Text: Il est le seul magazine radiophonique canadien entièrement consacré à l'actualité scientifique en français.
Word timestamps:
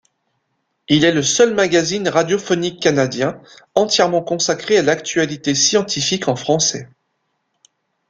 Il 0.89 1.05
est 1.05 1.11
le 1.13 1.21
seul 1.21 1.53
magazine 1.53 2.09
radiophonique 2.09 2.81
canadien 2.81 3.39
entièrement 3.75 4.23
consacré 4.23 4.79
à 4.79 4.81
l'actualité 4.81 5.53
scientifique 5.53 6.27
en 6.27 6.35
français. 6.35 6.89